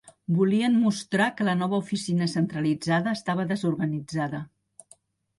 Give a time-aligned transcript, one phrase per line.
[0.35, 4.41] Volien mostrar que la nova oficina centralitzada estava desorganitzada.